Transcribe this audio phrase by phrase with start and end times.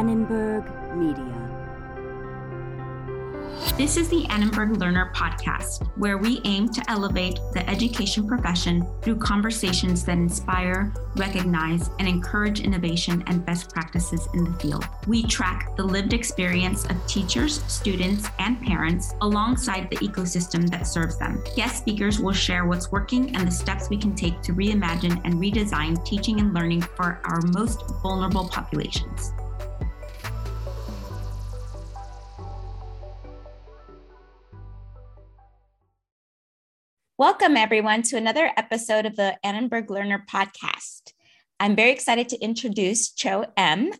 [0.00, 0.64] Annenberg
[0.96, 1.36] Media.
[3.76, 9.16] This is the Annenberg Learner Podcast, where we aim to elevate the education profession through
[9.16, 14.86] conversations that inspire, recognize, and encourage innovation and best practices in the field.
[15.06, 21.18] We track the lived experience of teachers, students, and parents alongside the ecosystem that serves
[21.18, 21.44] them.
[21.56, 25.34] Guest speakers will share what's working and the steps we can take to reimagine and
[25.34, 29.34] redesign teaching and learning for our most vulnerable populations.
[37.20, 41.12] Welcome, everyone, to another episode of the Annenberg Learner Podcast.
[41.60, 43.90] I'm very excited to introduce Chheav Em.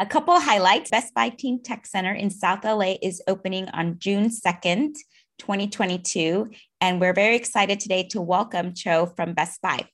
[0.00, 4.24] A couple highlights Best Buy Teen Tech Center in South LA is opening on June
[4.28, 4.96] 2nd,
[5.38, 6.50] 2022.
[6.80, 9.86] And we're very excited today to welcome Chheav from Best Buy.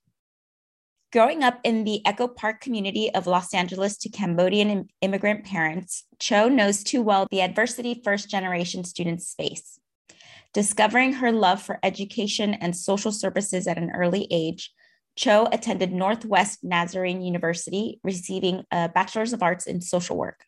[1.12, 6.50] Growing up in the Echo Park community of Los Angeles to Cambodian immigrant parents, Chheav
[6.50, 9.78] knows too well the adversity first generation students face.
[10.52, 14.72] Discovering her love for education and social services at an early age,
[15.16, 20.44] Chheav attended Northwest Nazarene University, receiving a Bachelor's of Arts in Social Work.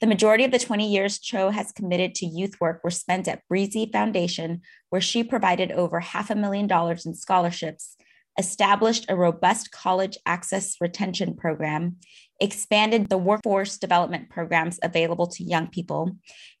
[0.00, 3.42] The majority of the 20 years Chheav has committed to youth work were spent at
[3.50, 4.60] Bresee Foundation,
[4.90, 7.96] where she provided over half a million dollars in scholarships,
[8.38, 11.96] established a robust college access retention program,
[12.40, 16.16] expanded the workforce development programs available to young people,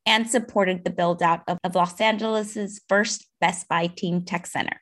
[0.06, 4.80] and supported the build out of, of Los Angeles's first Best Buy Teen Tech Center.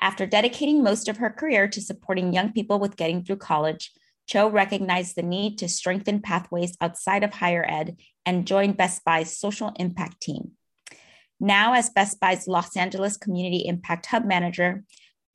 [0.00, 3.92] After dedicating most of her career to supporting young people with getting through college,
[4.28, 9.36] Chheav recognized the need to strengthen pathways outside of higher ed and joined Best Buy's
[9.36, 10.52] social impact team.
[11.38, 14.84] Now, as Best Buy's Los Angeles Community Impact Hub Manager,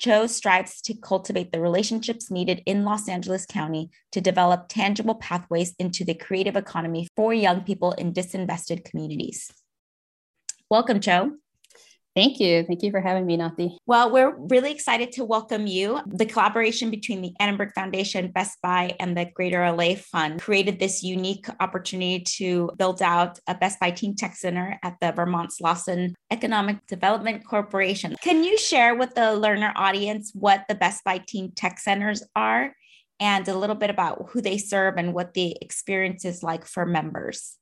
[0.01, 5.75] Chheav strives to cultivate the relationships needed in Los Angeles County to develop tangible pathways
[5.77, 9.51] into the creative economy for young people in disinvested communities.
[10.71, 11.33] Welcome, Chheav.
[12.13, 12.63] Thank you.
[12.63, 13.77] Thank you for having me, Nati.
[13.85, 16.01] Well, we're really excited to welcome you.
[16.07, 21.03] The collaboration between the Annenberg Foundation, Best Buy, and the Greater LA Fund created this
[21.03, 26.13] unique opportunity to build out a Best Buy Teen Tech Center at the Vermont Slauson
[26.29, 28.15] Economic Development Corporation.
[28.21, 32.75] Can you share with the learner audience what the Best Buy Teen Tech Centers are
[33.21, 36.85] and a little bit about who they serve and what the experience is like for
[36.85, 37.55] members?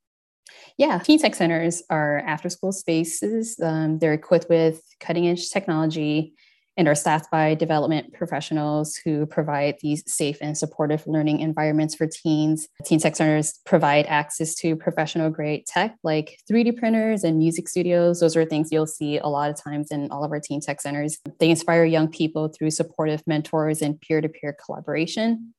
[0.78, 3.60] Yeah, teen tech centers are after school spaces.
[3.62, 6.34] Um, they're equipped with cutting edge technology
[6.80, 12.08] and are staffed by development professionals who provide these safe and supportive learning environments for
[12.08, 12.70] teens.
[12.86, 18.22] Teen tech centers provide access to professional grade tech like 3D printers and music studios.
[18.22, 20.80] Those are things you'll see a lot of times in all of our teen tech
[20.80, 21.18] centers.
[21.42, 25.54] They inspire young people through supportive mentors and peer to peer collaboration.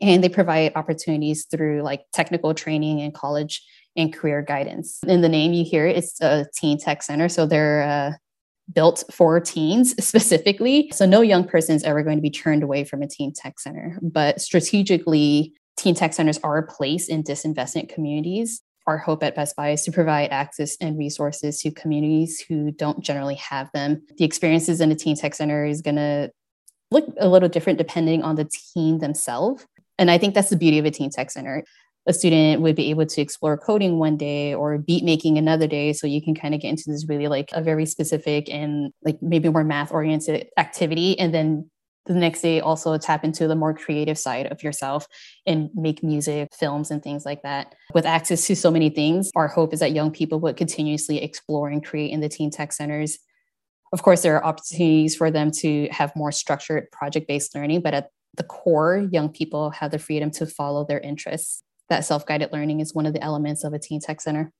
[0.00, 3.62] And they provide opportunities through like technical training and college
[3.98, 5.00] and career guidance.
[5.06, 7.28] In the name you hear, it's a teen tech center.
[7.28, 8.12] So they're uh,
[8.72, 10.90] built for teens specifically.
[10.94, 13.60] So no young person is ever going to be turned away from a teen tech
[13.60, 13.98] center.
[14.00, 18.62] But strategically, teen tech centers are a place in disinvestment communities.
[18.86, 23.04] Our hope at Best Buy is to provide access and resources to communities who don't
[23.04, 24.02] generally have them.
[24.16, 26.30] The experiences in a teen tech center is going to
[26.90, 29.66] look a little different depending on the teen themselves.
[29.98, 31.64] And I think that's the beauty of a teen tech center
[32.08, 35.92] a student would be able to explore coding one day or beat making another day.
[35.92, 39.18] So you can kind of get into this really like a very specific and like
[39.20, 41.18] maybe more math oriented activity.
[41.18, 41.70] And then
[42.06, 45.06] the next day also tap into the more creative side of yourself
[45.46, 47.74] and make music, films, and things like that.
[47.92, 51.68] With access to so many things, our hope is that young people would continuously explore
[51.68, 53.18] and create in the teen tech centers.
[53.92, 57.92] Of course, there are opportunities for them to have more structured project based learning, but
[57.92, 58.08] at
[58.38, 62.94] the core, young people have the freedom to follow their interests that self-guided learning is
[62.94, 64.52] one of the elements of a teen tech center.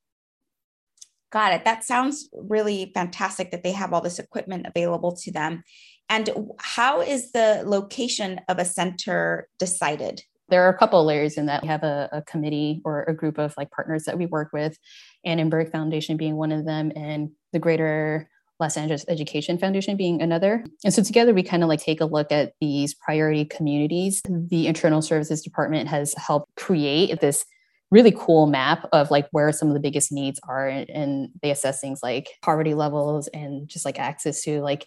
[1.31, 1.65] Got it.
[1.65, 5.63] That sounds really fantastic that they have all this equipment available to them.
[6.09, 10.23] And how is the location of a center decided?
[10.49, 11.63] There are a couple layers in that.
[11.63, 14.79] We have a, a, committee or a group of like partners that we work with
[15.27, 20.65] annenberg foundation being one of them and the greater Los Angeles Education Foundation being another.
[20.85, 24.23] And so together we kind of like take a look at these priority communities.
[24.29, 27.45] The Internal Services Department has helped create this
[27.91, 31.81] really cool map of like where some of the biggest needs are and they assess
[31.81, 34.87] things like poverty levels and just like access to like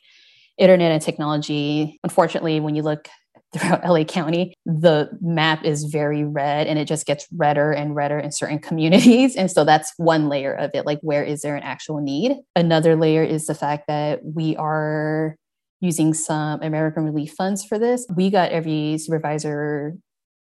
[0.58, 2.00] internet and technology.
[2.04, 3.08] Unfortunately, when you look
[3.54, 8.20] throughout LA County, the map is very red and it just gets redder and redder
[8.20, 9.36] in certain communities.
[9.36, 10.86] And so that's one layer of it.
[10.86, 12.38] Like, where is there an actual need?
[12.56, 15.36] Another layer is the fact that we are
[15.80, 18.06] using some American Relief funds for this.
[18.16, 19.96] We got every supervisor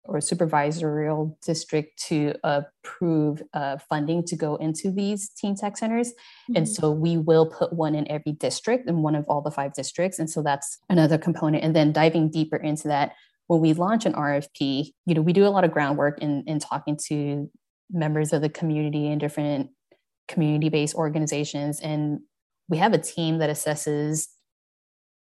[0.08, 6.08] or supervisorial district to approve uh, funding to go into these teen tech centers.
[6.08, 6.56] Mm-hmm.
[6.56, 9.74] And so we will put one in every district in one of all the five
[9.74, 10.18] districts.
[10.18, 11.62] And so that's another component.
[11.62, 13.12] And then diving deeper into that,
[13.48, 16.58] when we launch an RFP, you know, we do a lot of groundwork in, in
[16.58, 17.50] talking to
[17.90, 19.70] members of the community and different
[20.26, 21.80] community-based organizations.
[21.80, 22.20] And
[22.68, 24.28] we have a team that assesses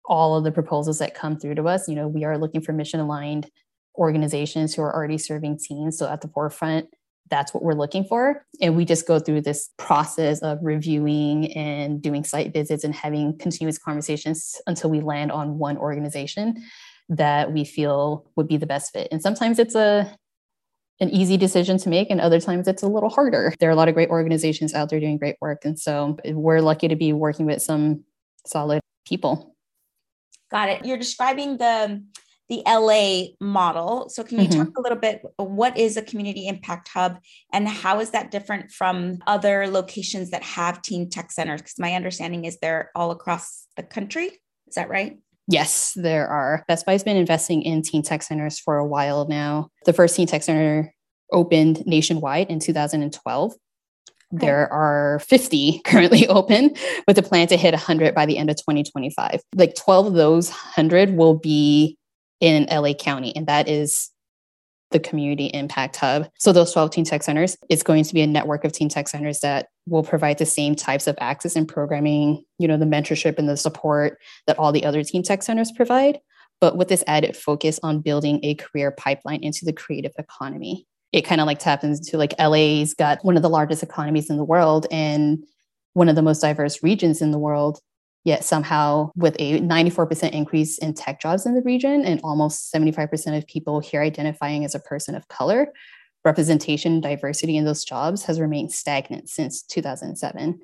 [0.04, 1.88] all of the proposals that come through to us.
[1.88, 3.48] You know, we are looking for mission aligned
[3.96, 5.98] organizations who are already serving teens.
[5.98, 6.88] So at the forefront,
[7.30, 8.44] that's what we're looking for.
[8.60, 13.38] And we just go through this process of reviewing and doing site visits and having
[13.38, 16.62] continuous conversations until we land on one organization
[17.08, 19.08] that we feel would be the best fit.
[19.10, 20.14] And sometimes it's a
[21.00, 23.52] an easy decision to make and other times it's a little harder.
[23.58, 26.60] There are a lot of great organizations out there doing great work and so we're
[26.60, 28.04] lucky to be working with some
[28.46, 29.56] solid people.
[30.50, 30.84] Got it.
[30.84, 32.04] You're describing the
[32.52, 34.10] the LA model.
[34.10, 34.64] So can you mm-hmm.
[34.64, 37.18] talk a little bit what is a community impact hub
[37.50, 41.62] and how is that different from other locations that have teen tech centers?
[41.62, 44.26] Because my understanding is they're all across the country.
[44.68, 45.18] Is that right?
[45.48, 46.62] Yes, there are.
[46.68, 49.70] Best Buy's been investing in teen tech centers for a while now.
[49.86, 50.94] The first teen tech center
[51.32, 53.54] opened nationwide in 2012.
[54.30, 56.74] There are 50 currently open
[57.08, 59.40] with a plan to hit 100 by the end of 2025.
[59.54, 61.96] Like 12 of those 100 will be
[62.42, 64.10] in LA County, and that is
[64.90, 66.28] the community impact hub.
[66.38, 69.08] So those 12 teen tech centers, it's going to be a network of teen tech
[69.08, 73.38] centers that will provide the same types of access and programming, you know, the mentorship
[73.38, 76.18] and the support that all the other teen tech centers provide,
[76.60, 81.22] but with this added focus on building a career pipeline into the creative economy it
[81.22, 84.44] kind of like taps into like LA's got one of the largest economies in the
[84.44, 85.44] world and
[85.92, 87.78] one of the most diverse regions in the world.
[88.24, 93.36] Yet somehow, with a 94% increase in tech jobs in the region and almost 75%
[93.36, 95.72] of people here identifying as a person of color,
[96.24, 100.60] representation diversity in those jobs has remained stagnant since 2007.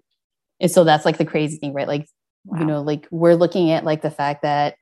[0.60, 1.88] And so that's like the crazy thing, right?
[1.88, 2.08] Like,
[2.44, 2.60] wow.
[2.60, 4.76] you know, like we're looking at like the fact that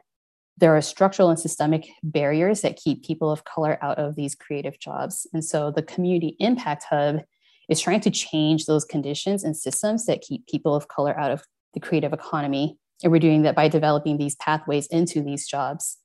[0.59, 4.79] there are structural and systemic barriers that keep people of color out of these creative
[4.79, 5.27] jobs.
[5.33, 7.21] And so the Community Impact Hub
[7.69, 11.45] is trying to change those conditions and systems that keep people of color out of
[11.77, 12.79] the creative economy.
[13.05, 15.99] And we're doing that by developing these pathways into these jobs.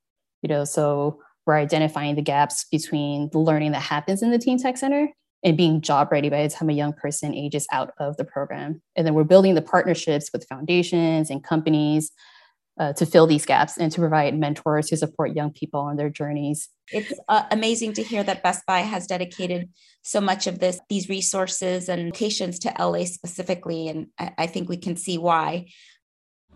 [0.44, 4.62] You know, so we're identifying the gaps between the learning that happens in the Teen
[4.62, 5.08] Tech Center
[5.44, 8.82] and being job ready by the time a young person ages out of the program.
[8.96, 12.12] And then we're building the partnerships with foundations and companies
[12.82, 16.10] uh, to fill these gaps and to provide mentors to support young people on their
[16.10, 16.68] journeys.
[16.92, 19.70] It's uh, amazing to hear that Best Buy has dedicated
[20.02, 24.68] so much of this, these resources and locations to LA specifically, and I, I think
[24.68, 25.68] we can see why.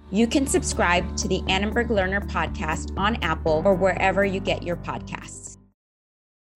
[0.09, 4.77] You can subscribe to the Annenberg Learner podcast on Apple or wherever you get your
[4.77, 5.57] podcasts.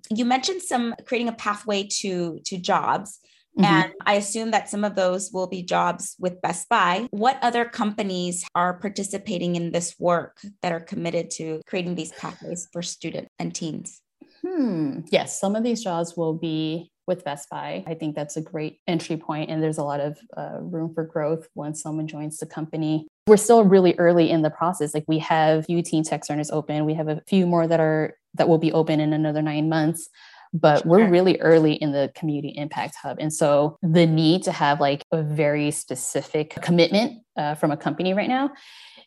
[0.10, 3.20] You mentioned some creating a pathway to to jobs.
[3.60, 3.74] Mm-hmm.
[3.74, 7.08] And I assume that some of those will be jobs with Best Buy.
[7.12, 12.68] What other companies are participating in this work that are committed to creating these pathways
[12.72, 14.02] for students and teens?
[14.42, 15.02] Hmm.
[15.12, 17.84] Yes, some of these jobs will be with Best Buy.
[17.86, 21.04] I think that's a great entry point, and there's a lot of uh, room for
[21.04, 23.08] growth once someone joins the company.
[23.28, 24.94] We're still really early in the process.
[24.94, 26.86] Like we have few teen tech centers open.
[26.86, 30.08] We have a few more that are that will be open in another nine months
[30.54, 30.92] but sure.
[30.92, 33.18] we're really early in the community impact hub.
[33.20, 38.14] And so the need to have like a very specific commitment uh, from a company
[38.14, 38.52] right now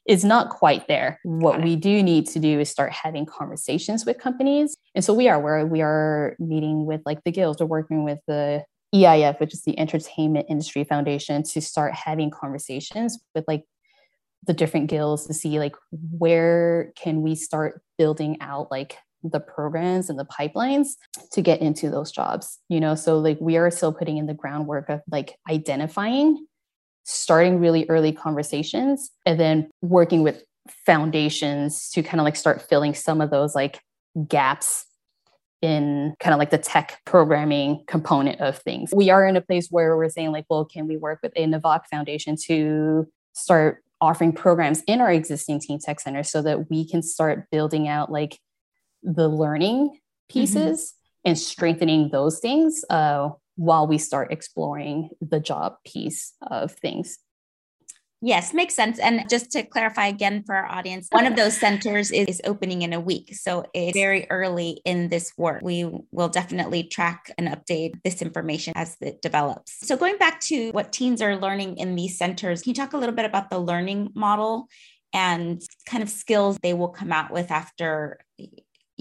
[0.07, 1.21] is not quite there.
[1.23, 4.77] What we do need to do is start having conversations with companies.
[4.95, 8.19] And so we are where we are meeting with like the guilds, we're working with
[8.27, 13.65] the EIF, which is the Entertainment Industry Foundation, to start having conversations with like
[14.45, 20.11] the different guilds to see like where can we start building out like the programs
[20.11, 20.91] and the pipelines
[21.31, 24.35] to get into those jobs you know so like we are still putting in the
[24.35, 26.47] groundwork of like identifying
[27.05, 30.45] starting really early conversations and then working with
[30.87, 33.81] foundations to kind of like start filling some of those like
[34.29, 34.87] gaps
[35.61, 38.93] in kind of like the tech programming component of things.
[38.95, 41.47] We are in a place where we're saying like, well, can we work with a
[41.47, 46.87] Navak Foundation to start offering programs in our existing teen tech centers so that we
[46.87, 48.38] can start building out like
[49.03, 50.39] the learning mm-hmm.
[50.41, 51.31] pieces mm-hmm.
[51.31, 57.19] and strengthening those things uh, while we start exploring the job piece of things.
[58.25, 59.01] Yes, makes sense.
[59.01, 62.83] And just to clarify again for our audience, one of those centers is, is, opening
[62.83, 63.35] in a week.
[63.35, 65.61] So it's very early in this work.
[65.61, 69.85] We will definitely track and update this information as it develops.
[69.85, 72.97] So going back to what teens are learning in these centers, can you talk a
[72.97, 74.69] little bit about the learning model
[75.13, 78.21] and kind of skills they will come out with after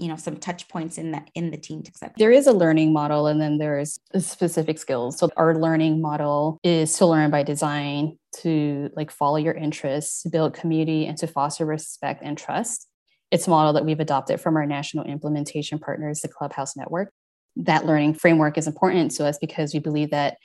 [0.02, 2.52] you know some touch points in that in the teen tech center there is a
[2.52, 7.42] learning model and then there's specific skills so our learning model is to learn by
[7.42, 12.88] design to like follow your interests build community and to foster respect and trust
[13.30, 17.12] it's a model that we've adopted from our national implementation partners the clubhouse network
[17.54, 20.36] that learning framework is important to us because we believe that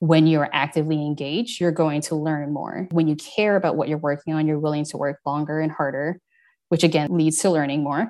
[0.00, 2.86] when you're actively engaged, you're going to learn more.
[2.92, 6.20] When you care about what you're working on, you're willing to work longer and harder,
[6.68, 8.08] which again leads to learning more.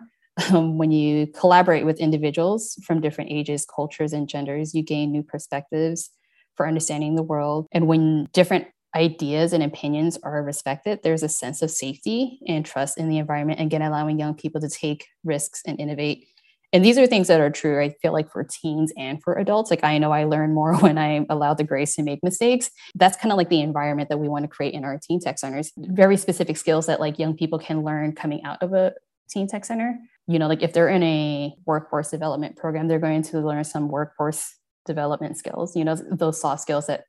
[0.52, 5.22] Um, when you collaborate with individuals from different ages, cultures, and genders, you gain new
[5.22, 6.10] perspectives
[6.56, 7.66] for understanding the world.
[7.72, 8.66] And when different
[8.96, 13.60] ideas and opinions are respected, there's a sense of safety and trust in the environment.
[13.60, 16.26] Again, allowing young people to take risks and innovate
[16.72, 19.70] and these are things that are true i feel like for teens and for adults
[19.70, 23.16] like i know i learn more when i'm allowed the grace to make mistakes that's
[23.16, 25.72] kind of like the environment that we want to create in our teen tech centers
[25.76, 28.92] very specific skills that like young people can learn coming out of a
[29.30, 29.98] teen tech center
[30.28, 33.88] you know like if they're in a workforce development program they're going to learn some
[33.88, 34.54] workforce
[34.86, 37.04] development skills you know those soft skills that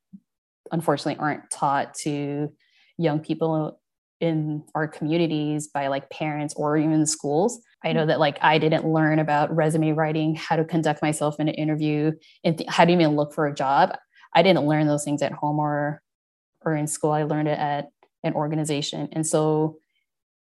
[0.71, 2.49] unfortunately aren't taught to
[2.97, 3.79] young people
[4.19, 7.61] in our communities by like parents or even schools.
[7.83, 8.07] I know mm.
[8.07, 12.11] that like I didn't learn about resume writing, how to conduct myself in an interview,
[12.43, 13.95] and th- how to even look for a job.
[14.35, 16.01] I didn't learn those things at home or
[16.61, 17.11] or in school.
[17.11, 17.89] I learned it at
[18.23, 19.07] an organization.
[19.13, 19.77] And so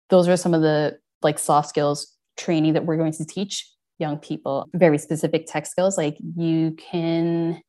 [0.10, 4.18] those are some of the like soft skills training that we're going to teach young
[4.18, 5.98] people, very specific tech skills.
[5.98, 7.62] Like you can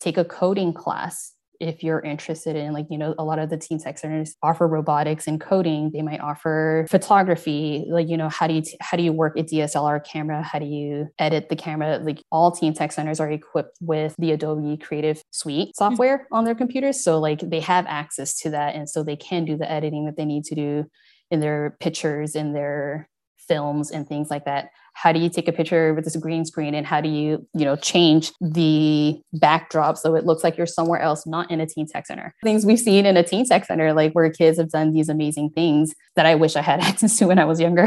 [0.00, 1.32] take a coding class
[1.62, 4.66] if you're interested in like you know a lot of the teen tech centers offer
[4.66, 8.96] robotics and coding they might offer photography like you know how do you t- how
[8.96, 12.74] do you work a dslr camera how do you edit the camera like all teen
[12.74, 15.84] tech centers are equipped with the adobe creative suite mm-hmm.
[15.84, 16.34] software mm-hmm.
[16.34, 19.56] on their computers so like they have access to that and so they can do
[19.56, 20.84] the editing that they need to do
[21.30, 23.08] in their pictures in their
[23.48, 26.74] films and things like that how do you take a picture with this green screen
[26.74, 31.00] and how do you you know change the backdrop so it looks like you're somewhere
[31.00, 32.34] else not in a teen tech center?
[32.42, 35.50] Things we've seen in a teen tech center like where kids have done these amazing
[35.50, 37.86] things that i wish i had access to when i was younger.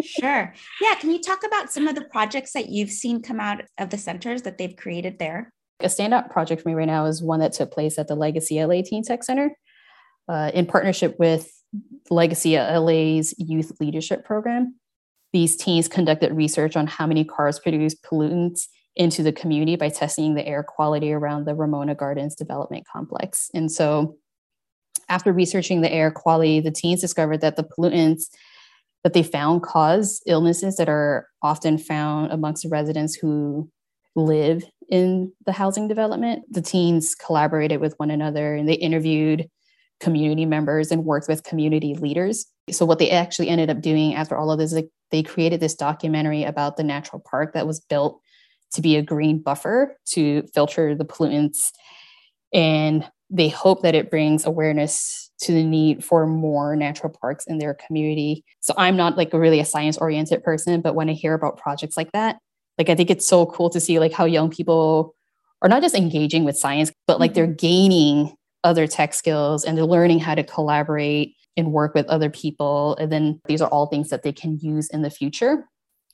[0.00, 0.54] Sure.
[0.80, 3.90] Yeah can you talk about some of the projects that you've seen come out of
[3.90, 5.52] the centers that they've created there?
[5.80, 8.64] A standout project for me right now is one that took place at the legacy
[8.64, 9.56] la teen tech center
[10.28, 11.50] uh, in partnership with
[12.10, 14.74] legacy la's youth leadership program
[15.32, 18.62] these teams conducted research on how many cars produce pollutants
[18.96, 23.50] into the community by testing the air quality around the Ramona Gardens development complex.
[23.54, 24.16] And so,
[25.08, 28.24] after researching the air quality, the teens discovered that the pollutants
[29.04, 33.70] that they found cause illnesses that are often found amongst residents who
[34.16, 36.42] live in the housing development.
[36.50, 39.48] The teens collaborated with one another and they interviewed
[40.00, 42.46] community members and worked with community leaders.
[42.70, 45.74] So, what they actually ended up doing after all of this, like, they created this
[45.74, 48.20] documentary about the natural park that was built
[48.74, 51.72] to be a green buffer to filter the pollutants.
[52.52, 57.58] And they hope that it brings awareness to the need for more natural parks in
[57.58, 58.44] their community.
[58.60, 61.96] So, I'm not like really a science oriented person, but when I hear about projects
[61.96, 62.36] like that,
[62.76, 65.14] like I think it's so cool to see like how young people
[65.62, 67.54] are not just engaging with science, but like they're mm-hmm.
[67.54, 68.34] gaining
[68.64, 72.96] other tech skills and they're learning how to collaborate and work with other people.
[72.96, 75.64] And then these are all things that they can use in the future.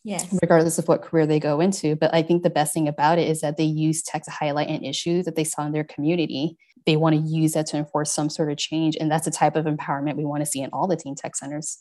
[0.05, 0.27] Yes.
[0.43, 1.97] Regardless of what career they go into.
[1.97, 4.69] But I think the best thing about it is that they use tech to highlight
[4.69, 6.59] an issue that they saw in their community.
[6.85, 8.97] They want to use that to enforce some sort of change.
[9.01, 11.37] And that's the type of empowerment we want to see in all the teen tech
[11.37, 11.79] centers.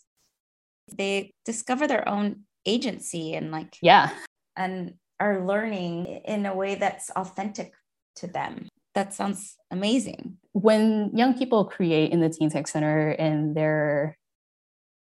[0.98, 4.12] They discover their own agency and like, yeah.
[4.56, 7.74] And are learning in a way that's authentic
[8.16, 10.38] to them that sounds amazing.
[10.54, 14.18] When young people create in the Teen Tech Center and they're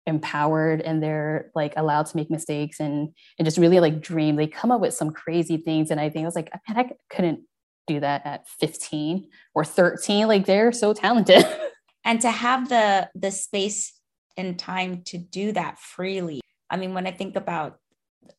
[0.07, 4.47] empowered and they're like allowed to make mistakes and and just really like dream, they
[4.47, 5.91] come up with some crazy things.
[5.91, 7.41] And I think I was like, oh, man, I couldn't
[7.87, 10.27] do that at 15 or 13.
[10.27, 11.45] Like they're so talented.
[12.05, 13.93] and to have the the space
[14.37, 16.41] and time to do that freely.
[16.69, 17.79] I mean, when I think about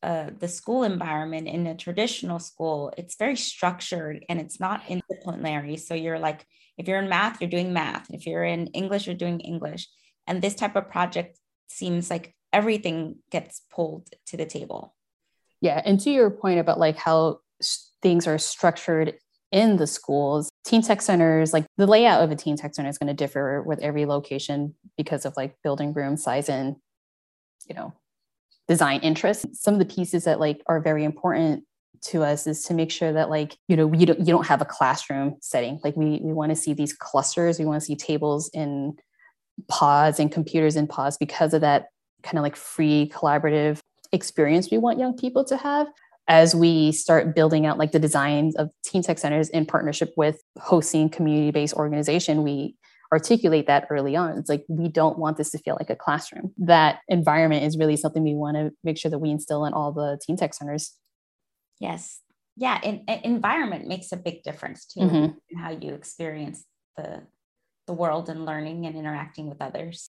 [0.03, 5.79] uh, the school environment in a traditional school, it's very structured and it's not interdisciplinary.
[5.79, 6.45] So you're like,
[6.77, 8.07] if you're in math, you're doing math.
[8.11, 9.87] If you're in English, you're doing English.
[10.27, 14.95] And this type of project seems like everything gets pulled to the table.
[15.61, 15.81] Yeah.
[15.83, 17.39] And to your point about like how
[18.01, 19.15] things are structured
[19.51, 22.97] in the schools, teen tech centers, like the layout of a teen tech center is
[22.97, 26.75] going to differ with every location because of like building room size and,
[27.67, 27.93] you know,
[28.67, 29.45] design interests.
[29.53, 31.63] Some of the pieces that like are very important
[32.01, 34.61] to us is to make sure that like you know you don't you don't have
[34.61, 35.79] a classroom setting.
[35.83, 37.59] Like we we want to see these clusters.
[37.59, 38.95] We want to see tables in
[39.67, 41.87] pods and computers in pods because of that
[42.23, 43.79] kind of like free collaborative
[44.11, 45.87] experience we want young people to have.
[46.29, 50.41] As we start building out like the designs of teen tech centers in partnership with
[50.59, 52.75] hosting community-based organization we
[53.11, 54.37] articulate that early on.
[54.37, 56.53] It's like we don't want this to feel like a classroom.
[56.57, 59.91] That environment is really something we want to make sure that we instill in all
[59.91, 60.93] the teen tech centers.
[61.79, 62.21] Yes.
[62.55, 65.37] Yeah and, and environment makes a big difference too mm-hmm.
[65.49, 67.21] in how you experience the
[67.85, 70.09] the world and learning and interacting with others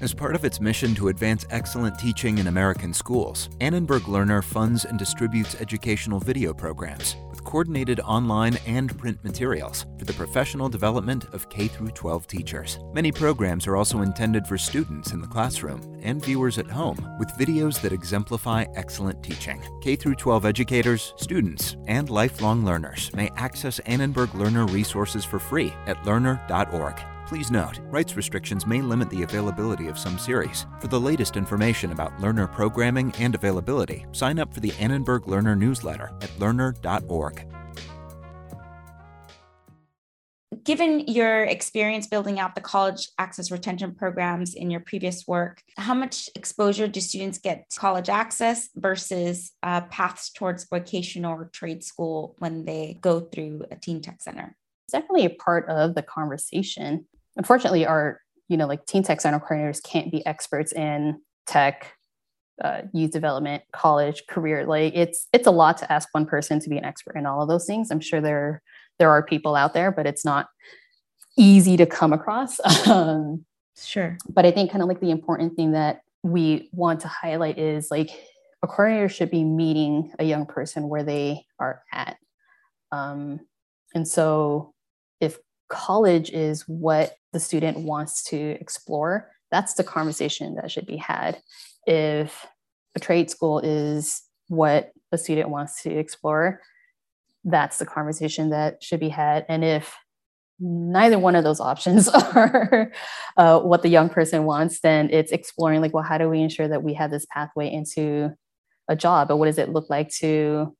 [0.00, 4.84] as part of its mission to advance excellent teaching in American schools, Annenberg Learner funds
[4.84, 11.26] and distributes educational video programs with coordinated online and print materials for the professional development
[11.32, 12.78] of K 12 teachers.
[12.92, 17.28] Many programs are also intended for students in the classroom and viewers at home with
[17.30, 19.62] videos that exemplify excellent teaching.
[19.82, 26.04] K 12 educators, students, and lifelong learners may access Annenberg Learner resources for free at
[26.04, 27.17] learner.org.
[27.28, 30.64] Please note, rights restrictions may limit the availability of some series.
[30.80, 35.54] For the latest information about learner programming and availability, sign up for the Annenberg Learner
[35.54, 37.46] newsletter at learner.org.
[40.64, 45.92] Given your experience building out the college access retention programs in your previous work, how
[45.92, 51.84] much exposure do students get to college access versus uh, paths towards vocational or trade
[51.84, 54.56] school when they go through a teen tech center?
[54.86, 57.04] It's definitely a part of the conversation
[57.38, 61.94] unfortunately our you know like teen tech center coordinators can't be experts in tech
[62.62, 64.66] uh, youth development college career.
[64.66, 67.40] Like it's it's a lot to ask one person to be an expert in all
[67.40, 67.90] of those things.
[67.90, 68.62] I'm sure there
[68.98, 70.48] there are people out there but it's not
[71.38, 72.60] easy to come across.
[72.88, 73.44] Um,
[73.80, 74.18] sure.
[74.28, 77.92] but i think kind of like the important thing that we want to highlight is
[77.92, 78.10] like
[78.62, 82.16] a coordinator should be meeting a young person where they are at.
[82.90, 83.40] Um,
[83.94, 84.74] and so
[85.20, 85.38] if
[85.68, 91.40] college is what the student wants to explore, that's the conversation that should be had.
[91.86, 92.46] If
[92.96, 96.60] a trade school is what a student wants to explore,
[97.44, 99.46] that's the conversation that should be had.
[99.48, 99.96] And if
[100.60, 102.92] neither one of those options are
[103.36, 106.68] uh, what the young person wants, then it's exploring like, well, how do we ensure
[106.68, 108.34] that we have this pathway into
[108.88, 109.28] a job?
[109.28, 110.74] But what does it look like to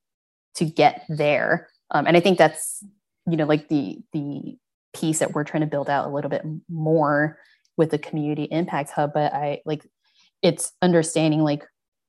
[0.57, 1.69] to get there?
[1.91, 2.83] Um, and I think that's
[3.27, 4.57] you know like the the
[4.99, 7.39] piece that we're trying to build out a little bit more
[7.77, 9.87] with the community impact hub but i like
[10.43, 11.65] it's understanding like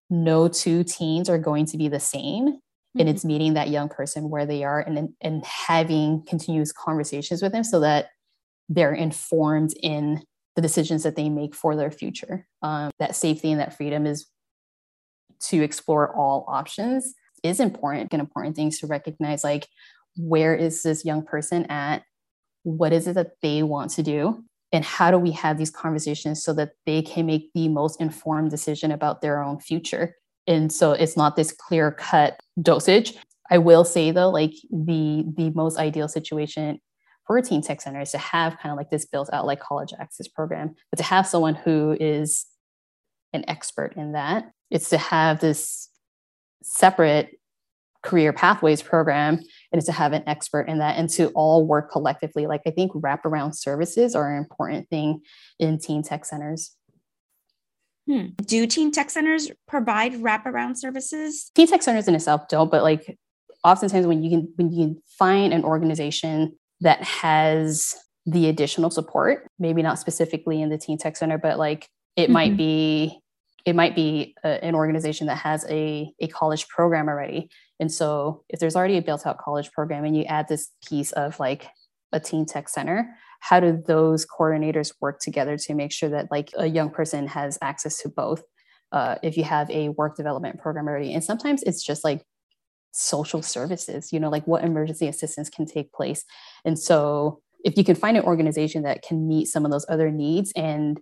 [0.09, 2.59] no two teens are going to be the same.
[2.89, 3.01] Mm-hmm.
[3.01, 7.51] and it's meeting that young person where they are and and having continuous conversations with
[7.51, 8.07] them so that
[8.67, 10.23] they're informed in
[10.55, 12.47] the decisions that they make for their future.
[12.63, 14.25] Um, that safety and that freedom is
[15.41, 19.67] to explore all options is important and important things to recognize like
[20.17, 22.01] where is this young person at
[22.69, 24.43] what is it that they want to do?
[24.71, 28.51] And how do we have these conversations so that they can make the most informed
[28.51, 30.15] decision about their own future?
[30.45, 33.15] And so it's not this clear cut dosage.
[33.49, 36.79] I will say though like the the most ideal situation
[37.25, 39.59] for a teen tech center is to have kind of like this built out like
[39.59, 42.45] college access program but to have someone who is
[43.33, 45.89] an expert in that it's to have this
[46.63, 47.38] separate
[48.01, 49.39] career pathways program
[49.71, 52.91] and to have an expert in that and to all work collectively like i think
[52.93, 55.19] wraparound services are an important thing
[55.59, 56.75] in teen tech centers
[58.07, 58.27] hmm.
[58.45, 63.17] do teen tech centers provide wraparound services teen tech centers in itself don't but like
[63.65, 69.45] oftentimes when you can when you can find an organization that has the additional support
[69.59, 72.33] maybe not specifically in the teen tech center but like it mm-hmm.
[72.33, 73.19] might be
[73.65, 78.43] it might be a, an organization that has a, a college program already and so
[78.49, 81.67] if there's already a built out college program and you add this piece of like
[82.11, 86.51] a teen tech center, how do those coordinators work together to make sure that like
[86.57, 88.43] a young person has access to both?
[88.91, 92.23] Uh, if you have a work development program already, and sometimes it's just like
[92.91, 96.25] social services, you know, like what emergency assistance can take place.
[96.65, 100.11] And so if you can find an organization that can meet some of those other
[100.11, 100.99] needs and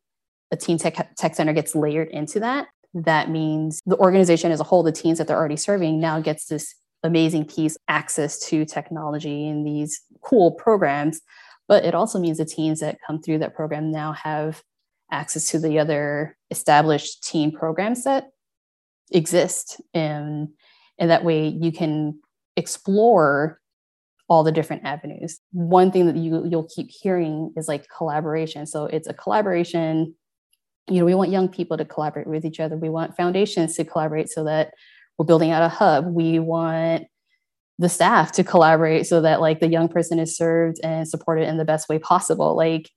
[0.52, 2.68] a teen tech, tech center gets layered into that,
[3.06, 6.46] that means the organization as a whole, the teams that they're already serving, now gets
[6.46, 11.22] this amazing piece access to technology and these cool programs.
[11.68, 14.64] But it also means the teams that come through that program now have
[15.12, 18.30] access to the other established team programs that
[19.12, 19.80] exist.
[19.94, 20.50] And,
[20.98, 22.20] and that way you can
[22.56, 23.60] explore
[24.30, 25.40] all the different avenues.
[25.52, 28.66] One thing that you you'll keep hearing is like collaboration.
[28.66, 30.16] So it's a collaboration
[30.90, 32.78] you know, we want young people to collaborate with each other.
[32.78, 34.74] We want foundations to collaborate so that
[35.18, 36.06] we're building out a hub.
[36.06, 37.08] We want
[37.80, 41.58] the staff to collaborate so that like the young person is served and supported in
[41.58, 42.56] the best way possible.
[42.56, 42.90] Like,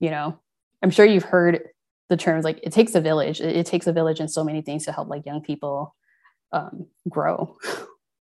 [0.00, 0.38] you know,
[0.82, 1.68] I'm sure you've heard
[2.08, 3.40] the terms like it takes a village.
[3.40, 5.94] It, it takes a village and so many things to help like young people
[6.52, 7.56] um, grow.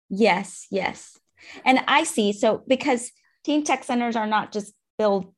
[0.08, 1.18] Yes, yes.
[1.64, 2.32] And I see.
[2.32, 3.10] So because
[3.44, 5.34] teen tech centers are not just built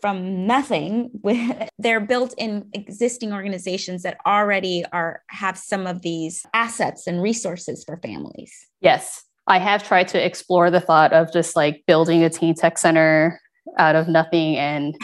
[0.00, 6.44] from nothing with they're built in existing organizations that already are have some of these
[6.54, 8.52] assets and resources for families.
[8.80, 9.24] Yes.
[9.48, 13.40] I have tried to explore the thought of just like building a teen tech center
[13.78, 14.96] out of nothing and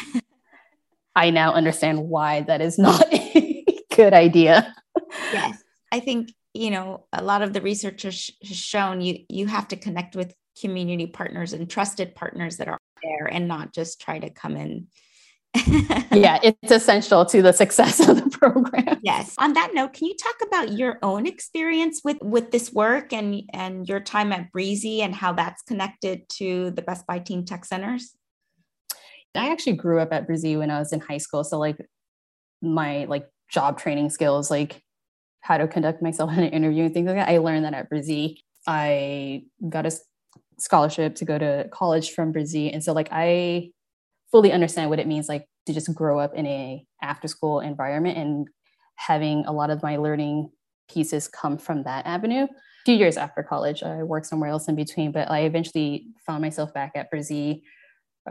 [1.16, 3.64] i now understand why that is not a
[3.95, 4.75] good idea.
[5.33, 5.62] Yes.
[5.92, 9.77] I think you know a lot of the research has shown you you have to
[9.77, 14.30] connect with community partners and trusted partners that are there and not just try to
[14.30, 14.86] come in
[15.54, 19.00] yeah, it's essential to the success of the program.
[19.02, 19.34] Yes.
[19.38, 23.42] On that note, can you talk about your own experience with with this work and
[23.52, 27.64] and your time at Bresee and how that's connected to the Best Buy Teen Tech
[27.64, 28.14] Centers?
[29.34, 31.78] I actually grew up at Bresee when I was in high school, so like
[32.60, 34.82] my like job training skills, like
[35.40, 37.90] how to conduct myself in an interview and things like that, I learned that at
[37.90, 38.38] Bresee.
[38.66, 39.92] I got a
[40.62, 43.70] scholarship to go to college from Bresee, and so like I
[44.31, 48.16] fully understand what it means like to just grow up in a after school environment
[48.16, 48.48] and
[48.96, 50.51] having a lot of my learning
[50.90, 52.44] pieces come from that avenue.
[52.44, 56.42] A few years after college, I worked somewhere else in between, but I eventually found
[56.42, 57.62] myself back at Bresee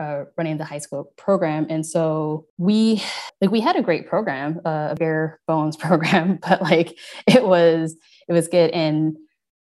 [0.00, 1.66] uh, running the high school program.
[1.68, 3.02] And so we
[3.40, 7.96] like we had a great program, uh, a bare bones program, but like it was
[8.28, 8.70] it was good.
[8.70, 9.16] And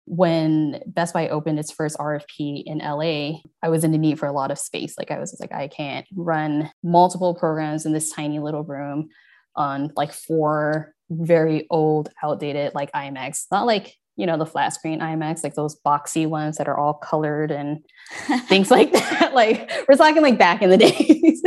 [0.06, 4.28] when Best Buy opened its first RFP in LA, I was in the need for
[4.28, 4.96] a lot of space.
[4.98, 9.10] Like I was like, I can't run multiple programs in this tiny little room
[9.56, 13.46] on like four very old, outdated like iMacs.
[13.52, 16.94] Not like, you know, the flat screen iMacs, like those boxy ones that are all
[16.94, 17.84] colored and
[18.48, 19.22] things like that.
[19.36, 21.44] Like we're talking like back in the days.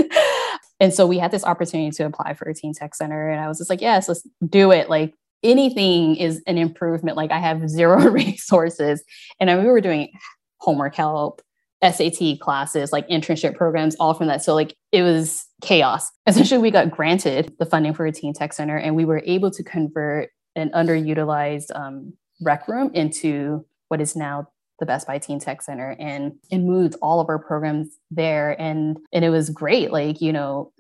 [0.79, 3.31] and so we had this opportunity to apply for a teen tech center.
[3.31, 4.91] And I was just like, yes, let's do it.
[4.91, 7.17] Like anything is an improvement.
[7.17, 9.03] Like I have zero resources.
[9.41, 10.11] And we were doing
[10.59, 11.43] homework help,
[11.83, 14.43] SAT classes, like internship programs, all from that.
[14.43, 16.11] So like it was chaos.
[16.27, 19.51] Essentially, we got granted the funding for a teen tech center, and we were able
[19.51, 24.49] to convert an underutilized um, rec room into what is now
[24.79, 28.61] the Best Buy Teen Tech Center and and moved all of our programs there.
[28.61, 30.73] And and it was great like you know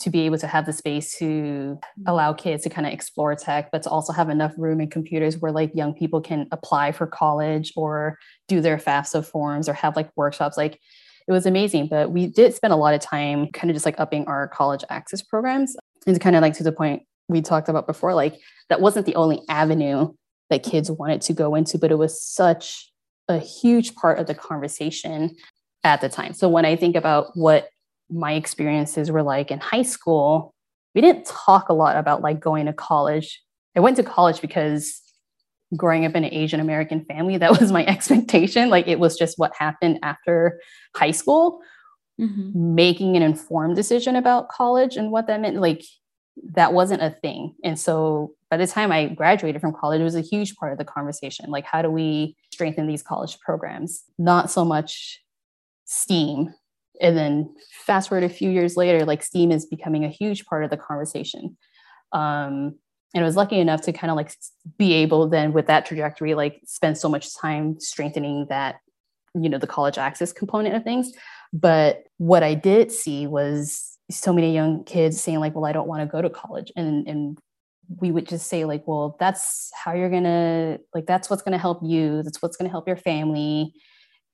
[0.00, 3.70] to be able to have the space to allow kids to kind of explore tech
[3.70, 7.06] but to also have enough room and computers where like young people can apply for
[7.06, 8.18] college or
[8.48, 10.56] do their FAFSA forms or have like workshops.
[10.56, 10.78] Like
[11.26, 13.98] it was amazing but we did spend a lot of time kind of just like
[13.98, 15.76] upping our college access programs.
[16.06, 18.36] And kind of like to the point we talked about before like
[18.68, 20.12] that wasn't the only avenue
[20.50, 22.91] that kids wanted to go into but it was such
[23.28, 25.36] a huge part of the conversation
[25.84, 26.34] at the time.
[26.34, 27.68] So when I think about what
[28.10, 30.54] my experiences were like in high school,
[30.94, 33.42] we didn't talk a lot about like going to college.
[33.76, 35.00] I went to college because
[35.76, 38.70] growing up in an Asian American family, that was my expectation.
[38.70, 40.60] Like it was just what happened after
[40.94, 41.60] high school.
[42.20, 42.74] Mm-hmm.
[42.74, 45.82] Making an informed decision about college and what that meant, like
[46.54, 47.54] that wasn't a thing.
[47.64, 50.78] And so by the time I graduated from college, it was a huge part of
[50.78, 51.48] the conversation.
[51.48, 54.04] Like, how do we strengthen these college programs?
[54.18, 55.22] Not so much
[55.86, 56.52] STEAM.
[57.00, 57.54] And then
[57.86, 60.76] fast forward a few years later, like STEAM is becoming a huge part of the
[60.76, 61.56] conversation.
[62.12, 62.74] Um,
[63.14, 64.30] and I was lucky enough to kind of like
[64.76, 68.80] be able then with that trajectory, like spend so much time strengthening that,
[69.34, 71.10] you know, the college access component of things.
[71.54, 75.88] But what I did see was so many young kids saying like well i don't
[75.88, 77.38] want to go to college and and
[78.00, 81.80] we would just say like well that's how you're gonna like that's what's gonna help
[81.82, 83.72] you that's what's gonna help your family.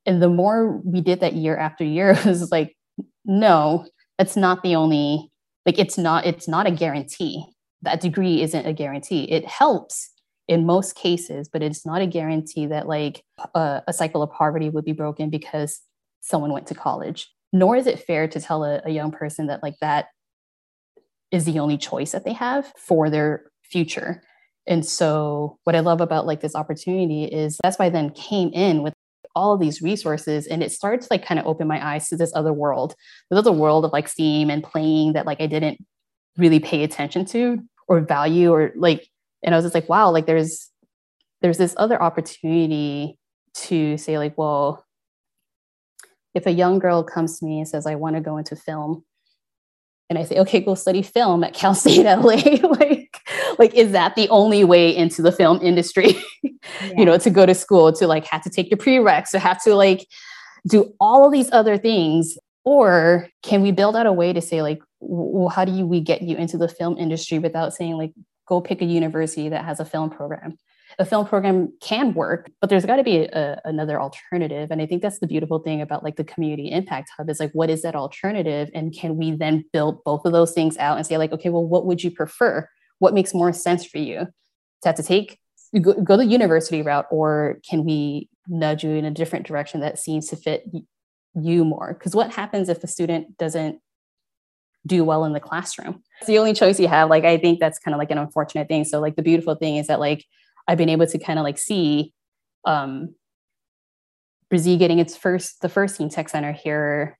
[0.06, 2.76] And the more we did that year after year it was like
[3.24, 5.30] no that's not the only
[5.66, 7.44] like it's not it's not a guarantee.
[7.82, 9.24] That degree isn't a guarantee.
[9.30, 10.10] It helps
[10.46, 13.22] in most cases but it's not a guarantee that like
[13.54, 15.80] a, a cycle of poverty would be broken because
[16.20, 17.30] someone went to college.
[17.52, 20.06] Nor is it fair to tell a, a young person that like that
[21.30, 24.22] is the only choice that they have for their future.
[24.66, 28.50] And so what i love about like this opportunity is that's why I then came
[28.52, 28.92] in with
[29.34, 32.32] all these resources and it started to like kind of open my eyes to this
[32.34, 32.94] other world
[33.30, 35.78] this other world of like steam and playing that like i didn't
[36.38, 39.06] really pay attention to or value or like
[39.44, 40.70] and i was just like wow like there's
[41.40, 43.18] there's this other opportunity
[43.54, 44.84] to say like well
[46.34, 49.04] if a young girl comes to me and says, I want to go into film,
[50.10, 52.36] and I say, okay, go study film at Cal State LA,
[52.68, 53.20] like,
[53.58, 56.16] like, is that the only way into the film industry?
[56.42, 56.50] Yeah.
[56.96, 59.62] you know, to go to school, to like have to take your prereqs, to have
[59.64, 60.06] to like
[60.66, 62.38] do all of these other things?
[62.64, 66.00] Or can we build out a way to say, like, well, how do you, we
[66.00, 68.12] get you into the film industry without saying, like,
[68.46, 70.58] go pick a university that has a film program?
[70.98, 74.70] A film program can work, but there's got to be a, another alternative.
[74.70, 77.52] And I think that's the beautiful thing about like the community impact hub is like,
[77.52, 78.68] what is that alternative?
[78.74, 81.64] And can we then build both of those things out and say, like, okay, well,
[81.64, 82.68] what would you prefer?
[82.98, 84.26] What makes more sense for you
[84.82, 85.38] to have to take,
[85.80, 90.00] go, go the university route, or can we nudge you in a different direction that
[90.00, 90.64] seems to fit
[91.34, 91.94] you more?
[91.94, 93.80] Because what happens if a student doesn't
[94.84, 96.02] do well in the classroom?
[96.20, 97.08] It's the only choice you have.
[97.08, 98.84] Like, I think that's kind of like an unfortunate thing.
[98.84, 100.24] So, like, the beautiful thing is that, like,
[100.68, 102.12] I've been able to kind of like see
[102.66, 103.14] um,
[104.52, 107.18] Bresee getting its first, the first teen tech center here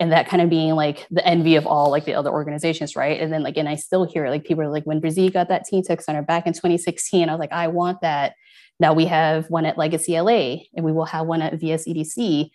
[0.00, 3.20] and that kind of being like the envy of all like the other organizations, right?
[3.20, 5.64] And then like, and I still hear like people are like, when Bresee got that
[5.64, 8.34] teen tech center back in 2016, I was like, I want that.
[8.80, 12.48] Now we have one at Legacy LA and we will have one at VSEDC.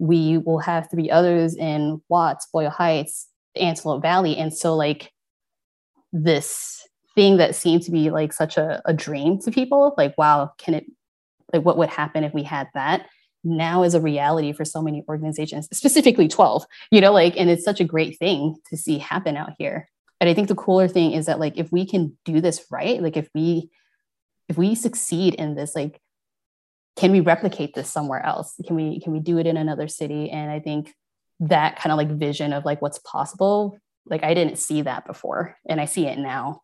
[0.00, 4.36] We will have three others in Watts, Boyle Heights, Antelope Valley.
[4.36, 5.12] And so like
[6.12, 10.52] this thing that seemed to be like such a, a dream to people like wow
[10.58, 10.86] can it
[11.52, 13.06] like what would happen if we had that
[13.44, 17.64] now is a reality for so many organizations specifically 12 you know like and it's
[17.64, 19.88] such a great thing to see happen out here.
[20.20, 23.02] And i think the cooler thing is that like if we can do this right
[23.02, 23.70] like if we
[24.48, 26.00] if we succeed in this like
[26.96, 28.54] can we replicate this somewhere else?
[28.66, 30.30] Can we can we do it in another city?
[30.30, 30.94] And i think
[31.40, 35.56] that kind of like vision of like what's possible like i didn't see that before
[35.68, 36.60] and i see it now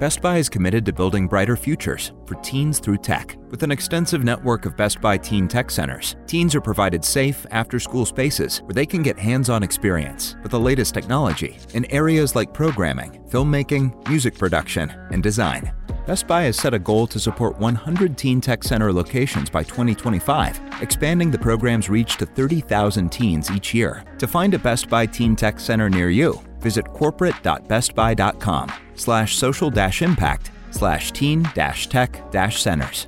[0.00, 3.36] Best Buy is committed to building brighter futures for teens through tech.
[3.50, 7.78] With an extensive network of Best Buy Teen Tech Centers, teens are provided safe, after
[7.78, 12.34] school spaces where they can get hands on experience with the latest technology in areas
[12.34, 15.72] like programming, filmmaking, music production, and design.
[16.08, 20.60] Best Buy has set a goal to support 100 Teen Tech Center locations by 2025,
[20.82, 24.02] expanding the program's reach to 30,000 teens each year.
[24.18, 30.02] To find a Best Buy Teen Tech Center near you, visit corporate.bestbuy.com slash social dash
[30.02, 33.06] impact slash teen dash tech dash centers.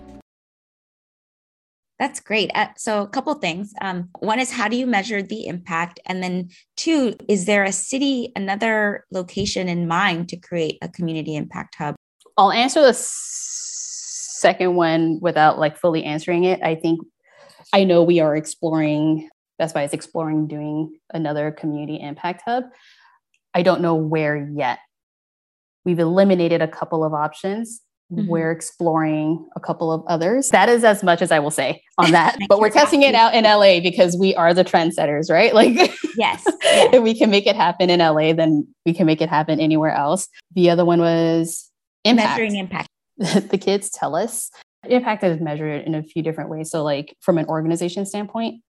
[1.99, 2.51] That's great.
[2.55, 3.73] Uh, so, a couple things.
[3.81, 5.99] Um, one is how do you measure the impact?
[6.05, 11.35] And then, two, is there a city, another location in mind to create a community
[11.37, 11.95] impact hub?
[12.37, 16.63] I'll answer the second one without like fully answering it.
[16.63, 17.01] I think
[17.73, 22.65] I know we are exploring, Best Buy is exploring doing another community impact hub.
[23.55, 24.81] I don't know where yet.
[25.87, 27.81] We've eliminated a couple of options.
[28.13, 28.29] Mm-hmm.
[28.29, 30.51] We're exploring a couple of others.
[30.51, 32.37] That is as much as I will say on that.
[32.49, 35.55] but we're testing it out in LA because we are the trendsetters, right?
[35.55, 36.45] Like, yes, yes.
[36.93, 39.93] if we can make it happen in LA, then we can make it happen anywhere
[39.93, 40.29] else.
[40.55, 41.71] The other one was
[42.05, 42.39] impact.
[42.39, 42.89] Measuring impact.
[43.19, 44.51] the kids tell us
[44.89, 46.71] impact is measured in a few different ways.
[46.71, 48.63] So, like from an organization standpoint,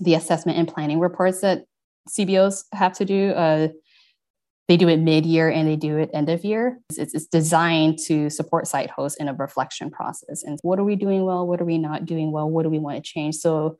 [0.00, 1.64] the assessment and planning reports that
[2.08, 3.30] CBOs have to do.
[3.30, 3.68] Uh,
[4.68, 6.78] they do it mid-year and they do it end of year.
[6.96, 10.42] It's, it's, designed to support site hosts in a reflection process.
[10.44, 11.46] And what are we doing well?
[11.46, 12.48] What are we not doing well?
[12.48, 13.36] What do we want to change?
[13.36, 13.76] So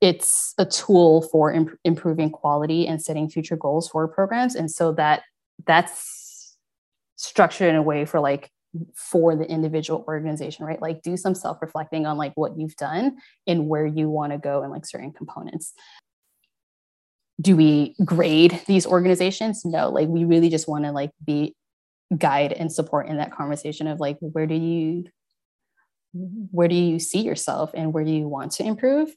[0.00, 4.54] it's a tool for imp- improving quality and setting future goals for programs.
[4.54, 5.22] And so that
[5.66, 6.56] that's
[7.16, 8.50] structured in a way for like
[8.94, 10.80] for the individual organization, right?
[10.82, 14.62] Like do some self-reflecting on like what you've done and where you want to go
[14.62, 15.72] in like certain components
[17.40, 19.64] do we grade these organizations?
[19.64, 21.54] No like we really just want to like be
[22.16, 25.04] guide and support in that conversation of like where do you
[26.50, 29.10] where do you see yourself and where do you want to improve?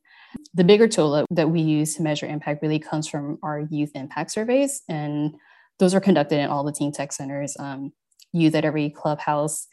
[0.53, 4.31] The bigger tool that we use to measure impact really comes from our youth impact
[4.31, 5.35] surveys and
[5.77, 7.55] those are conducted in all the teen tech centers.
[7.57, 7.93] Um,
[8.33, 9.67] youth at every clubhouse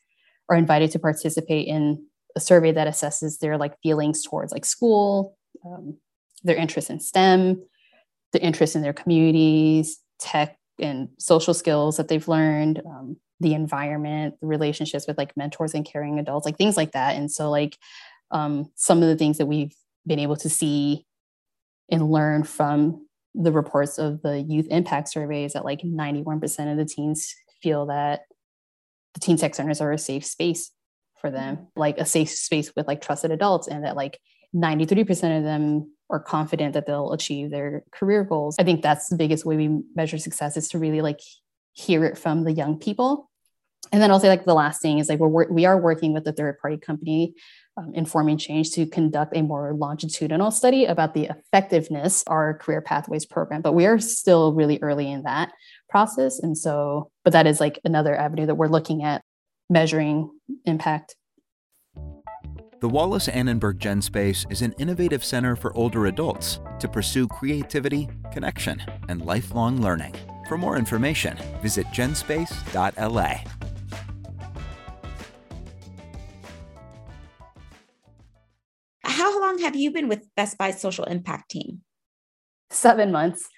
[0.48, 2.06] are invited to participate in
[2.36, 5.96] a survey that assesses their like feelings towards like school um,
[6.44, 7.60] their interest in stem
[8.36, 14.34] the interest in their communities, tech and social skills that they've learned, um, the environment,
[14.42, 17.16] the relationships with like mentors and caring adults, like things like that.
[17.16, 17.78] And so, like,
[18.30, 19.74] um, some of the things that we've
[20.06, 21.06] been able to see
[21.90, 26.84] and learn from the reports of the youth impact surveys that like 91% of the
[26.84, 28.22] teens feel that
[29.14, 30.72] the teen tech centers are a safe space
[31.20, 34.20] for them, like a safe space with like trusted adults, and that like
[34.54, 38.56] 93% of them are confident that they'll achieve their career goals.
[38.58, 41.20] I think that's the biggest way we measure success is to really like
[41.72, 43.30] hear it from the young people.
[43.92, 46.26] And then I'll say like the last thing is like we're we are working with
[46.26, 47.34] a third party company,
[47.76, 52.80] um, Informing Change, to conduct a more longitudinal study about the effectiveness of our career
[52.80, 53.62] pathways program.
[53.62, 55.52] But we are still really early in that
[55.88, 59.22] process, and so but that is like another avenue that we're looking at
[59.70, 60.30] measuring
[60.64, 61.14] impact
[62.86, 68.08] the Wallace Annenberg Gen Space is an innovative center for older adults to pursue creativity,
[68.32, 70.14] connection, and lifelong learning.
[70.48, 73.40] For more information, visit genspace.la.
[79.02, 81.80] how long have you been with Best Buy Social Impact Team?
[82.70, 83.48] Seven months.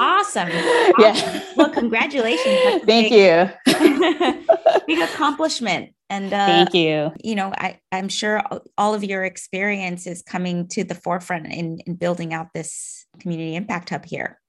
[0.00, 0.48] Awesome.
[0.98, 1.42] Yeah.
[1.56, 2.84] Well, congratulations.
[2.84, 3.50] Thank big, you.
[4.86, 5.92] big accomplishment.
[6.08, 7.12] And uh, Thank you.
[7.22, 8.42] You know, I, I'm sure
[8.78, 13.56] all of your experience is coming to the forefront in, in building out this community
[13.56, 14.40] impact hub here.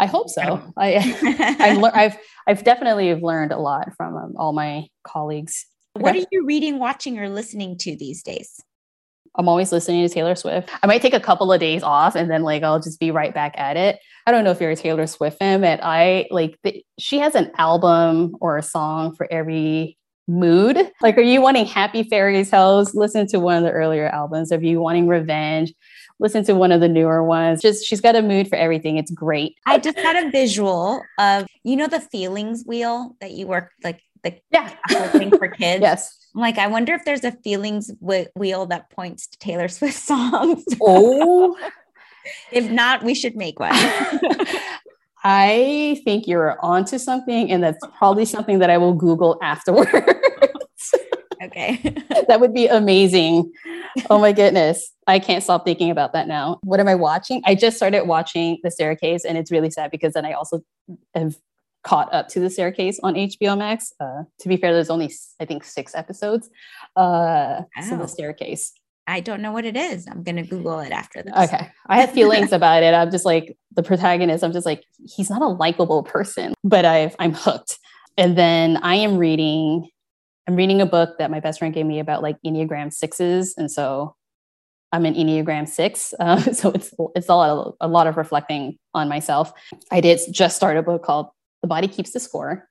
[0.00, 0.62] I hope so.
[0.76, 5.66] I, I've, le- I've, I've definitely learned a lot from um, all my colleagues.
[5.94, 8.60] What are you reading, watching, or listening to these days?
[9.34, 10.70] I'm always listening to Taylor Swift.
[10.82, 13.34] I might take a couple of days off and then like I'll just be right
[13.34, 13.98] back at it.
[14.26, 17.34] I don't know if you're a Taylor Swift fan, but I like the, she has
[17.34, 19.96] an album or a song for every
[20.28, 20.78] mood.
[21.00, 22.94] Like, are you wanting happy fairy tales?
[22.94, 24.52] Listen to one of the earlier albums.
[24.52, 25.72] Are you wanting revenge?
[26.20, 27.62] Listen to one of the newer ones.
[27.62, 28.98] Just she's got a mood for everything.
[28.98, 29.56] It's great.
[29.66, 34.00] I just had a visual of you know the feelings wheel that you work like
[34.22, 34.68] the yeah
[35.10, 35.80] thing for kids.
[35.80, 36.14] yes.
[36.34, 40.64] I'm like, I wonder if there's a feelings wheel that points to Taylor Swift songs.
[40.80, 41.56] Oh,
[42.52, 43.72] if not, we should make one.
[45.24, 49.90] I think you're onto something, and that's probably something that I will Google afterwards.
[51.42, 51.76] okay.
[52.28, 53.52] that would be amazing.
[54.10, 54.92] Oh my goodness.
[55.06, 56.58] I can't stop thinking about that now.
[56.62, 57.42] What am I watching?
[57.44, 60.62] I just started watching The Staircase, and it's really sad because then I also
[61.14, 61.36] have
[61.82, 63.92] caught up to The Staircase on HBO Max.
[63.98, 66.48] Uh, to be fair, there's only, I think, six episodes.
[66.94, 67.82] Uh, wow.
[67.88, 68.72] So The Staircase.
[69.08, 70.06] I don't know what it is.
[70.06, 71.32] I'm going to Google it after this.
[71.34, 71.70] Okay.
[71.86, 72.92] I have feelings about it.
[72.92, 74.44] I'm just like the protagonist.
[74.44, 77.78] I'm just like, he's not a likable person, but I've, I'm hooked.
[78.18, 79.88] And then I am reading,
[80.46, 83.54] I'm reading a book that my best friend gave me about like Enneagram sixes.
[83.56, 84.14] And so
[84.92, 86.12] I'm an Enneagram six.
[86.20, 89.52] Um, so it's, it's a lot, of, a lot of reflecting on myself.
[89.90, 91.28] I did just start a book called
[91.62, 92.68] The Body Keeps the Score.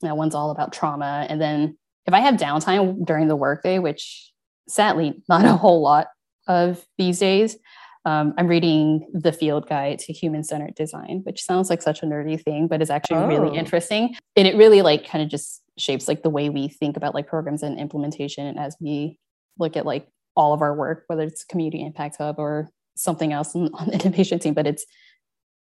[0.00, 1.26] That one's all about trauma.
[1.28, 4.31] And then if I have downtime during the workday, which
[4.68, 6.08] sadly not a whole lot
[6.48, 7.56] of these days.
[8.04, 12.06] Um, I'm reading the field guide to human centered design, which sounds like such a
[12.06, 13.28] nerdy thing, but is actually oh.
[13.28, 14.16] really interesting.
[14.34, 17.28] And it really like kind of just shapes like the way we think about like
[17.28, 18.46] programs and implementation.
[18.46, 19.18] And as we
[19.58, 23.54] look at like all of our work, whether it's community impact hub or something else
[23.54, 24.84] on, on the innovation team, but it's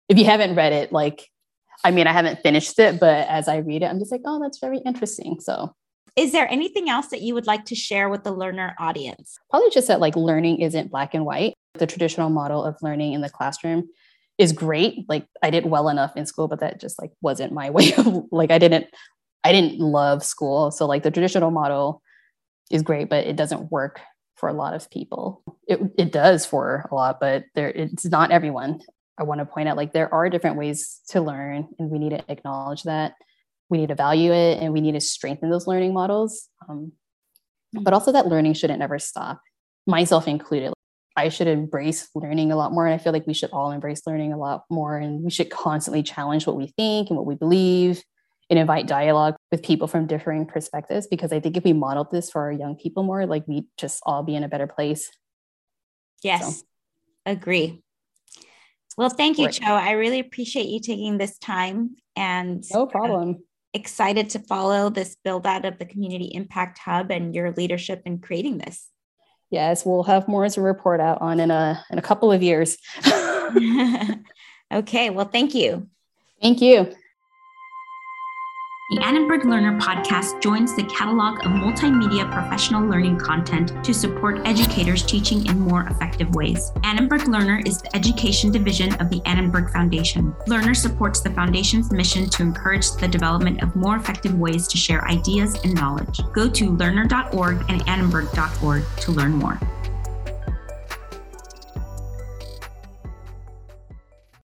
[0.08, 1.28] if you haven't read it, like
[1.84, 4.40] I mean, I haven't finished it, but as I read it, I'm just like, oh,
[4.40, 5.38] that's very interesting.
[5.40, 5.74] So
[6.16, 9.38] is there anything else that you would like to share with the learner audience?
[9.50, 11.54] Probably just that like learning isn't black and white.
[11.74, 13.88] The traditional model of learning in the classroom
[14.38, 15.08] is great.
[15.08, 18.24] Like I did well enough in school, but that just like wasn't my way of
[18.30, 18.86] like I didn't
[19.44, 20.70] I didn't love school.
[20.70, 22.02] So like the traditional model
[22.70, 24.00] is great, but it doesn't work
[24.36, 25.42] for a lot of people.
[25.66, 28.80] It it does for a lot, but there it's not everyone.
[29.18, 32.10] I want to point out like there are different ways to learn and we need
[32.10, 33.14] to acknowledge that
[33.72, 36.48] we need to value it and we need to strengthen those learning models.
[36.68, 36.92] Um,
[37.72, 39.40] but also that learning shouldn't ever stop,
[39.86, 40.74] myself included.
[41.16, 42.84] I should embrace learning a lot more.
[42.84, 44.98] And I feel like we should all embrace learning a lot more.
[44.98, 48.02] And we should constantly challenge what we think and what we believe
[48.50, 51.06] and invite dialogue with people from differing perspectives.
[51.06, 54.02] Because I think if we modeled this for our young people more, like we just
[54.04, 55.10] all be in a better place.
[56.22, 56.64] Yes, so.
[57.24, 57.82] agree.
[58.98, 59.70] Well, thank you, Chheav.
[59.70, 63.38] I really appreciate you taking this time and no problem
[63.74, 68.18] excited to follow this build out of the Community Impact Hub and your leadership in
[68.18, 68.88] creating this.
[69.50, 72.42] Yes, we'll have more as a report out on in a in a couple of
[72.42, 72.78] years.
[74.72, 75.88] okay, well, thank you.
[76.40, 76.92] Thank you.
[78.92, 85.02] The Annenberg Learner podcast joins the catalog of multimedia professional learning content to support educators
[85.02, 86.72] teaching in more effective ways.
[86.84, 90.36] Annenberg Learner is the education division of the Annenberg Foundation.
[90.46, 95.02] Learner supports the foundation's mission to encourage the development of more effective ways to share
[95.08, 96.20] ideas and knowledge.
[96.34, 99.58] Go to learner.org and annenberg.org to learn more.